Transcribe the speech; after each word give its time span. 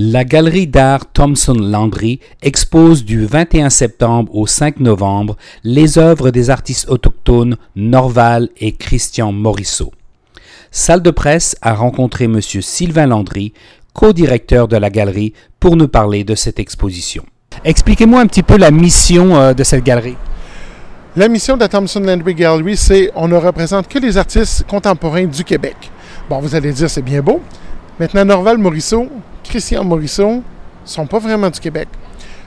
La 0.00 0.22
galerie 0.22 0.68
d'art 0.68 1.10
Thomson 1.12 1.54
Landry 1.54 2.20
expose 2.40 3.04
du 3.04 3.26
21 3.26 3.68
septembre 3.68 4.32
au 4.32 4.46
5 4.46 4.78
novembre 4.78 5.36
les 5.64 5.98
œuvres 5.98 6.30
des 6.30 6.50
artistes 6.50 6.88
autochtones 6.88 7.56
Norval 7.74 8.48
et 8.58 8.70
Christian 8.70 9.32
Morisseau. 9.32 9.92
Salle 10.70 11.02
de 11.02 11.10
presse 11.10 11.56
a 11.62 11.74
rencontré 11.74 12.26
M. 12.26 12.40
Sylvain 12.40 13.08
Landry, 13.08 13.52
co-directeur 13.92 14.68
de 14.68 14.76
la 14.76 14.88
galerie, 14.88 15.32
pour 15.58 15.74
nous 15.74 15.88
parler 15.88 16.22
de 16.22 16.36
cette 16.36 16.60
exposition. 16.60 17.24
Expliquez-moi 17.64 18.20
un 18.20 18.28
petit 18.28 18.44
peu 18.44 18.56
la 18.56 18.70
mission 18.70 19.36
euh, 19.36 19.52
de 19.52 19.64
cette 19.64 19.82
galerie. 19.82 20.16
La 21.16 21.26
mission 21.26 21.56
de 21.56 21.62
la 21.62 21.68
Thompson 21.68 21.98
Landry 21.98 22.36
Gallery, 22.36 22.76
c'est 22.76 23.10
on 23.16 23.26
ne 23.26 23.34
représente 23.34 23.88
que 23.88 23.98
les 23.98 24.16
artistes 24.16 24.64
contemporains 24.68 25.26
du 25.26 25.42
Québec. 25.42 25.90
Bon, 26.30 26.38
vous 26.38 26.54
allez 26.54 26.70
dire, 26.70 26.88
c'est 26.88 27.02
bien 27.02 27.20
beau. 27.20 27.42
Maintenant, 27.98 28.24
Norval 28.24 28.58
Morisseau, 28.58 29.08
Christian 29.48 29.84
Morisseau 29.84 30.42
sont 30.84 31.06
pas 31.06 31.18
vraiment 31.18 31.50
du 31.50 31.60
Québec. 31.60 31.88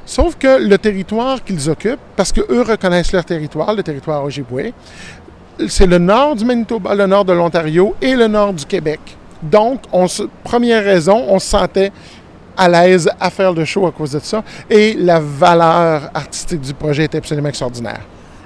Sauf 0.06 0.36
que 0.36 0.60
le 0.60 0.78
territoire 0.78 1.44
qu'ils 1.44 1.70
occupent, 1.70 2.00
parce 2.16 2.32
qu'eux 2.32 2.62
reconnaissent 2.62 3.12
leur 3.12 3.26
territoire, 3.26 3.74
le 3.74 3.84
territoire 3.84 4.24
Ojibwe, 4.24 4.72
c'est 5.68 5.86
le 5.86 5.98
nord 5.98 6.36
du 6.36 6.46
Manitoba, 6.46 6.96
le 6.96 7.06
nord 7.06 7.26
de 7.26 7.34
l'Ontario 7.34 7.96
et 8.02 8.16
le 8.16 8.28
nord 8.28 8.54
du 8.54 8.66
Québec. 8.66 9.00
Donc, 9.42 9.82
on 9.92 10.06
première 10.44 10.84
raison, 10.84 11.26
on 11.28 11.40
se 11.40 11.48
sentait 11.48 11.92
à 12.58 12.68
l'aise 12.68 13.10
à 13.20 13.30
faire 13.30 13.54
le 13.54 13.66
show 13.66 13.88
à 13.88 13.92
cause 13.92 14.12
de 14.12 14.20
ça. 14.20 14.44
Et 14.70 14.94
la 14.94 15.20
valeur 15.20 16.10
artistique 16.14 16.62
du 16.62 16.74
projet 16.74 17.04
est 17.04 17.16
absolument 17.16 17.50
extraordinaire. 17.50 18.02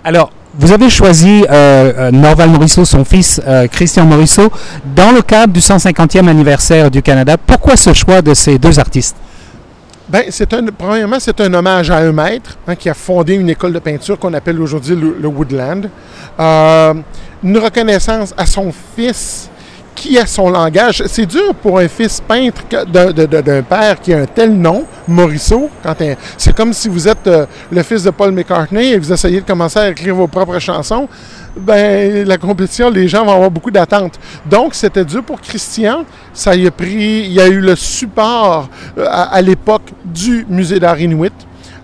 Alors, 0.08 0.30
vous 0.60 0.72
avez 0.72 0.88
choisi 0.88 1.44
euh, 1.50 1.92
euh, 1.98 2.12
Norval 2.12 2.52
Morisseau, 2.52 2.86
son 2.86 3.04
fils 3.04 3.42
euh, 3.48 3.66
Christian 3.66 4.06
Morisseau, 4.06 4.52
dans 4.96 5.12
le 5.12 5.24
cadre 5.24 5.52
du 5.52 5.60
150e 5.60 6.28
anniversaire 6.28 6.92
du 6.92 7.02
Canada. 7.02 7.38
Pourquoi 7.44 7.76
ce 7.76 7.92
choix 7.92 8.22
de 8.22 8.36
ces 8.36 8.60
deux 8.60 8.78
artistes? 8.80 9.16
Bien, 10.08 10.22
c'est 10.30 10.54
un, 10.54 10.64
premièrement, 10.78 11.20
c'est 11.20 11.42
un 11.42 11.52
hommage 11.52 11.90
à 11.90 11.98
un 11.98 12.12
maître 12.12 12.56
hein, 12.68 12.76
qui 12.76 12.88
a 12.88 12.94
fondé 12.94 13.34
une 13.34 13.50
école 13.50 13.74
de 13.74 13.80
peinture 13.80 14.20
qu'on 14.20 14.36
appelle 14.36 14.62
aujourd'hui 14.62 14.96
le, 14.96 15.28
Woodland. 15.28 15.90
une 16.38 17.58
reconnaissance 17.58 18.32
à 18.38 18.46
son 18.46 18.72
fils 18.96 19.50
qui 19.96 20.20
a 20.20 20.26
son 20.28 20.50
langage. 20.50 21.04
C'est 21.08 21.26
dur 21.26 21.56
pour 21.56 21.80
un 21.80 21.88
fils 21.88 22.22
peintre 22.22 22.62
d'un 22.86 23.64
père 23.64 24.00
qui 24.00 24.14
a 24.14 24.20
un 24.20 24.26
tel 24.26 24.54
nom, 24.54 24.86
Morisseau. 25.08 25.70
C'est 26.38 26.54
comme 26.54 26.74
si 26.74 26.90
vous 26.90 27.08
êtes 27.08 27.28
euh, 27.28 27.46
le 27.72 27.82
fils 27.82 28.04
de 28.04 28.10
Paul 28.10 28.32
McCartney 28.32 28.92
et 28.92 29.00
vous 29.00 29.12
essayez 29.12 29.42
de 29.42 29.46
commencer 29.46 29.80
à 29.80 29.90
écrire 29.90 30.16
vos 30.16 30.28
propres 30.28 30.60
chansons. 30.60 31.08
Ben, 31.58 32.28
la 32.28 32.38
compétition, 32.38 32.90
les 32.90 33.08
gens 33.08 33.24
vont 33.24 33.34
avoir 33.34 33.50
beaucoup 33.50 33.72
d'attentes. 33.72 34.20
Donc, 34.46 34.76
c'était 34.76 35.06
dur 35.06 35.24
pour 35.24 35.40
Christian. 35.40 36.04
Ça 36.34 36.54
y 36.54 36.68
a 36.68 36.72
pris, 36.72 37.24
il 37.26 37.32
y 37.32 37.40
a 37.40 37.48
eu 37.48 37.62
le 37.62 37.76
support 37.76 38.68
euh, 38.98 39.06
à 39.10 39.42
l'époque 39.42 39.90
du 40.04 40.46
musée 40.50 40.80
d'art 40.80 41.00
inuit. 41.00 41.34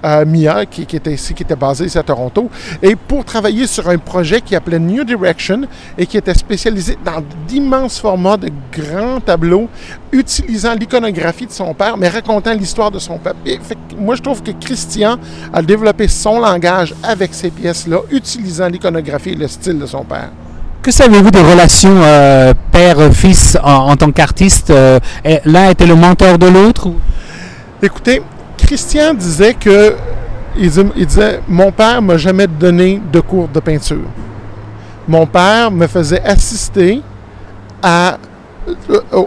Mia, 0.04 0.66
qui, 0.66 0.82
était 0.82 1.14
ici, 1.14 1.34
qui 1.34 1.44
était 1.44 1.56
basé 1.56 1.86
ici 1.86 1.98
à 1.98 2.04
Toronto, 2.04 2.50
et 2.82 2.96
pour 2.96 3.24
travailler 3.24 3.68
sur 3.68 3.88
un 3.90 3.98
projet 3.98 4.42
qui 4.42 4.56
appelait 4.56 4.80
New 4.80 5.04
Direction 5.04 5.62
et 5.98 6.06
qui 6.06 6.18
était 6.18 6.34
spécialisé 6.34 6.98
dans 7.04 7.24
d'immenses 7.48 8.00
formats 8.00 8.38
de 8.38 8.50
grands 8.72 9.20
tableaux, 9.20 9.68
utilisant 10.12 10.74
l'iconographie 10.74 11.46
de 11.46 11.52
son 11.52 11.74
père, 11.74 11.98
mais 11.98 12.10
racontant 12.10 12.54
l'histoire 12.54 12.92
de 12.92 13.00
son 13.00 13.18
père. 13.18 13.34
moi, 13.98 14.16
je 14.16 14.22
trouve 14.22 14.42
que 14.42 14.52
Christian 14.52 15.18
a 15.54 15.62
développé 15.62 16.08
son 16.08 16.40
langage 16.40 16.94
avec 17.04 17.34
ces 17.34 17.50
pièces-là, 17.50 18.00
utilisant 18.12 18.68
l'iconographie 18.68 19.32
et 19.32 19.36
le 19.36 19.48
style 19.48 19.80
de 19.80 19.86
son 19.86 20.04
père. 20.04 20.30
Que 20.82 20.90
savez-vous 20.90 21.30
des 21.30 21.42
relations 21.44 21.96
euh, 22.02 22.56
père-fils 22.72 23.56
en, 23.64 23.96
tant 23.96 24.12
qu'artiste? 24.12 24.72
Euh, 24.72 25.00
l'un 25.46 25.70
était 25.70 25.86
le 25.86 25.94
mentor 25.94 26.40
de 26.40 26.48
l'autre? 26.48 26.90
Écoutez, 27.84 28.22
Christian 28.72 29.14
disait 29.14 29.54
que 29.54 29.98
il, 30.58 30.70
disait 31.06 31.42
mon 31.46 31.74
père 31.74 32.02
m'a 32.02 32.16
jamais 32.16 32.48
donné 32.48 33.02
de 33.12 33.20
cours 33.20 33.50
de 33.50 33.60
peinture. 33.60 34.08
Mon 35.10 35.26
père 35.26 35.70
me 35.70 35.88
faisait 35.88 36.22
assister 36.22 37.02
à 37.84 38.18
euh, 38.70 39.24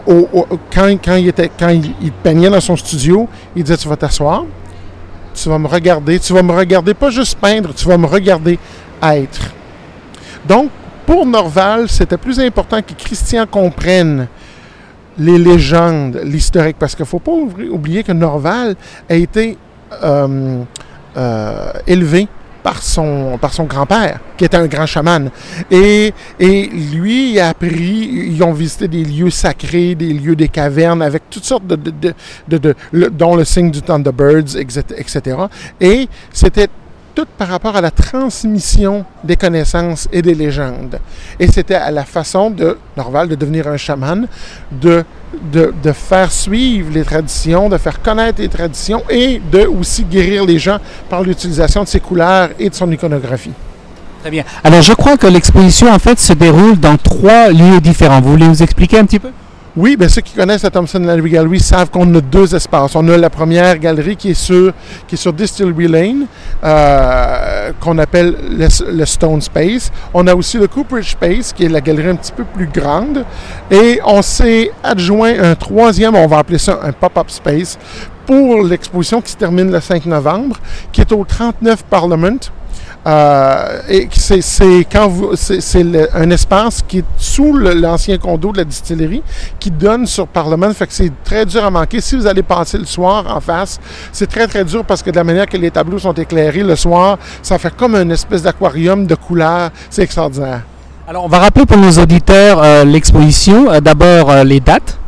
quand, 0.72 1.16
il 1.16 1.28
était 1.28 1.50
quand 1.58 1.68
il, 1.68 2.10
peignait 2.22 2.48
dans 2.48 2.60
son 2.62 2.74
studio, 2.74 3.28
il 3.54 3.62
disait 3.64 3.76
tu 3.76 3.86
vas 3.86 3.98
t'asseoir, 3.98 4.46
tu 5.34 5.46
vas 5.50 5.58
me 5.58 5.68
regarder, 5.68 6.18
tu 6.18 6.32
vas 6.32 6.42
me 6.42 6.52
regarder 6.52 6.94
pas 6.94 7.10
juste 7.10 7.38
peindre, 7.38 7.74
tu 7.74 7.86
vas 7.86 7.98
me 7.98 8.06
regarder 8.06 8.58
être. 9.02 9.50
Donc 10.48 10.70
pour 11.04 11.26
Norval, 11.26 11.90
c'était 11.90 12.16
plus 12.16 12.40
important 12.40 12.80
que 12.80 12.94
Christian 12.94 13.44
comprenne 13.46 14.26
les 15.18 15.38
légendes, 15.38 16.20
l'historique, 16.24 16.76
parce 16.78 16.94
qu'il 16.94 17.04
ne 17.04 17.08
faut 17.08 17.18
pas 17.18 17.32
oublier 17.32 18.02
que 18.02 18.12
Norval 18.12 18.76
a 19.08 19.14
été 19.14 19.56
euh, 20.02 20.62
euh, 21.16 21.72
élevé 21.86 22.28
par 22.62 22.82
son, 22.82 23.36
par 23.38 23.52
son 23.52 23.64
grand-père, 23.64 24.20
qui 24.38 24.44
était 24.46 24.56
un 24.56 24.66
grand 24.66 24.86
chaman. 24.86 25.30
Et, 25.70 26.14
et 26.40 26.66
lui, 26.66 27.32
il 27.32 27.40
a 27.40 27.50
appris, 27.50 28.28
ils 28.32 28.42
ont 28.42 28.54
visité 28.54 28.88
des 28.88 29.04
lieux 29.04 29.28
sacrés, 29.28 29.94
des 29.94 30.14
lieux 30.14 30.34
des 30.34 30.48
cavernes, 30.48 31.02
avec 31.02 31.24
toutes 31.28 31.44
sortes 31.44 31.66
de, 31.66 31.76
de, 31.76 31.90
de, 32.48 32.58
de 32.58 33.08
dont 33.10 33.36
le 33.36 33.44
signe 33.44 33.70
du 33.70 33.82
Thunderbirds, 33.82 34.56
etc. 34.56 35.36
Et 35.78 36.08
c'était 36.32 36.68
tout 37.14 37.26
par 37.38 37.48
rapport 37.48 37.76
à 37.76 37.80
la 37.80 37.90
transmission 37.90 39.04
des 39.22 39.36
connaissances 39.36 40.08
et 40.12 40.22
des 40.22 40.34
légendes. 40.34 40.98
Et 41.38 41.46
c'était 41.46 41.74
à 41.74 41.90
la 41.90 42.04
façon 42.04 42.50
de 42.50 42.76
Norval 42.96 43.28
de 43.28 43.34
devenir 43.34 43.68
un 43.68 43.76
chaman, 43.76 44.26
de, 44.72 45.04
de, 45.52 45.72
de, 45.82 45.92
faire 45.92 46.30
suivre 46.32 46.90
les 46.92 47.04
traditions, 47.04 47.68
de 47.68 47.78
faire 47.78 48.02
connaître 48.02 48.40
les 48.40 48.48
traditions 48.48 49.02
et 49.08 49.40
de 49.52 49.66
aussi 49.66 50.04
guérir 50.04 50.44
les 50.44 50.58
gens 50.58 50.78
par 51.08 51.22
l'utilisation 51.22 51.82
de 51.84 51.88
ses 51.88 52.00
couleurs 52.00 52.50
et 52.58 52.68
de 52.70 52.74
son 52.74 52.90
iconographie. 52.90 53.52
Très 54.20 54.30
bien. 54.30 54.44
Alors 54.64 54.82
je 54.82 54.94
crois 54.94 55.16
que 55.16 55.26
l'exposition 55.26 55.92
en 55.92 55.98
fait 55.98 56.18
se 56.18 56.32
déroule 56.32 56.80
dans 56.80 56.96
trois 56.96 57.50
lieux 57.50 57.80
différents. 57.80 58.20
Vous 58.20 58.30
voulez 58.30 58.48
nous 58.48 58.62
expliquer 58.62 58.98
un 58.98 59.04
petit 59.04 59.18
peu? 59.18 59.28
Oui, 59.76 59.96
bien 59.96 60.08
ceux 60.08 60.20
qui 60.20 60.34
connaissent 60.34 60.62
la 60.62 60.70
Thompson 60.70 61.00
Landry 61.00 61.30
Gallery 61.30 61.58
savent 61.58 61.90
qu'on 61.90 62.14
a 62.14 62.20
deux 62.20 62.54
espaces. 62.54 62.94
On 62.94 63.08
a 63.08 63.16
la 63.16 63.28
première 63.28 63.76
galerie 63.76 64.14
qui 64.14 64.30
est 64.30 64.34
sur, 64.34 64.72
Distillery 65.32 65.88
Lane, 65.88 66.26
euh, 66.62 67.72
qu'on 67.80 67.98
appelle 67.98 68.36
le, 68.56 69.04
Stone 69.04 69.40
Space. 69.40 69.90
On 70.12 70.28
a 70.28 70.34
aussi 70.36 70.58
le 70.58 70.68
Cooperage 70.68 71.10
Space, 71.10 71.52
qui 71.52 71.64
est 71.64 71.68
la 71.68 71.80
galerie 71.80 72.10
un 72.10 72.14
petit 72.14 72.30
peu 72.30 72.44
plus 72.44 72.68
grande. 72.68 73.24
Et 73.68 73.98
on 74.06 74.22
s'est 74.22 74.70
adjoint 74.80 75.40
un 75.42 75.56
troisième, 75.56 76.14
on 76.14 76.28
va 76.28 76.38
appeler 76.38 76.58
ça 76.58 76.78
un 76.80 76.92
pop-up 76.92 77.28
space, 77.28 77.76
pour 78.26 78.62
l'exposition 78.62 79.20
qui 79.20 79.32
se 79.32 79.36
termine 79.36 79.70
le 79.70 79.80
5 79.80 80.06
novembre, 80.06 80.56
qui 80.92 81.00
est 81.00 81.12
au 81.12 81.24
39 81.24 81.84
Parliament. 81.84 82.38
Euh, 83.06 83.80
et 83.88 84.08
c'est 84.12 84.86
un 86.14 86.30
espace 86.30 86.82
qui 86.86 86.98
est 86.98 87.04
sous 87.18 87.52
l'ancien 87.52 88.16
condo 88.16 88.50
de 88.52 88.58
la 88.58 88.64
distillerie 88.64 89.22
qui 89.60 89.70
donne 89.70 90.06
sur 90.06 90.26
Parlement. 90.26 90.72
Fait 90.72 90.86
que 90.86 90.92
c'est 90.92 91.12
très 91.22 91.44
dur 91.44 91.64
à 91.64 91.70
manquer. 91.70 92.00
Si 92.00 92.16
vous 92.16 92.26
allez 92.26 92.42
passer 92.42 92.78
le 92.78 92.86
soir 92.86 93.24
en 93.34 93.40
face, 93.40 93.78
c'est 94.10 94.26
très 94.26 94.46
très 94.46 94.64
dur 94.64 94.84
parce 94.84 95.02
que 95.02 95.10
de 95.10 95.16
la 95.16 95.24
manière 95.24 95.46
que 95.46 95.58
les 95.58 95.70
tableaux 95.70 95.98
sont 95.98 96.14
éclairés 96.14 96.62
le 96.62 96.76
soir, 96.76 97.18
ça 97.42 97.58
fait 97.58 97.74
comme 97.76 97.94
une 97.94 98.12
espèce 98.12 98.42
d'aquarium 98.42 99.06
de 99.06 99.14
couleurs. 99.14 99.70
C'est 99.90 100.02
extraordinaire. 100.02 100.62
Alors 101.06 101.24
on 101.24 101.28
va 101.28 101.40
rappeler 101.40 101.66
pour 101.66 101.76
nos 101.76 101.92
auditeurs 101.98 102.62
euh, 102.62 102.84
l'exposition. 102.84 103.70
Euh, 103.70 103.80
d'abord 103.80 104.32
les 104.44 104.60
dates. 104.60 104.98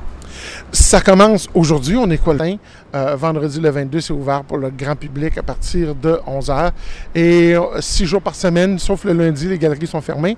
Ça 0.79 1.01
commence 1.01 1.49
aujourd'hui, 1.55 1.97
on 1.97 2.11
est 2.11 2.19
quoi 2.19 2.37
euh, 2.95 3.17
vendredi 3.17 3.61
le 3.61 3.71
22, 3.71 3.99
c'est 3.99 4.13
ouvert 4.13 4.45
pour 4.45 4.59
le 4.59 4.69
grand 4.69 4.95
public 4.95 5.39
à 5.39 5.43
partir 5.43 5.95
de 5.95 6.21
11h. 6.27 6.71
Et 7.15 7.57
euh, 7.57 7.81
six 7.81 8.05
jours 8.05 8.21
par 8.21 8.35
semaine, 8.35 8.79
sauf 8.79 9.05
le 9.05 9.15
lundi, 9.15 9.49
les 9.49 9.59
galeries 9.59 9.87
sont 9.87 10.03
fermées. 10.03 10.37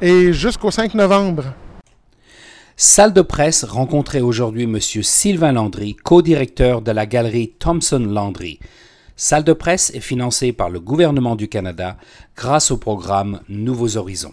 Et 0.00 0.32
jusqu'au 0.32 0.70
5 0.70 0.94
novembre. 0.94 1.44
Salle 2.78 3.12
de 3.12 3.20
presse 3.20 3.62
rencontrait 3.62 4.22
aujourd'hui 4.22 4.62
M. 4.64 4.80
Sylvain 4.80 5.52
Landry, 5.52 5.94
co-directeur 5.94 6.80
de 6.80 6.90
la 6.90 7.04
galerie 7.04 7.52
Thomson 7.58 8.06
Landry. 8.08 8.60
Salle 9.16 9.44
de 9.44 9.52
presse 9.52 9.92
est 9.94 10.00
financée 10.00 10.54
par 10.54 10.70
le 10.70 10.80
gouvernement 10.80 11.36
du 11.36 11.48
Canada 11.48 11.98
grâce 12.36 12.70
au 12.70 12.78
programme 12.78 13.40
Nouveaux 13.50 13.98
Horizons. 13.98 14.32